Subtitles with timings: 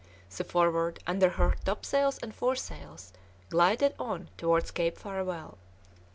[0.35, 3.13] The Forward, under her topsails and foresails,
[3.49, 5.59] glided on towards Cape Farewell.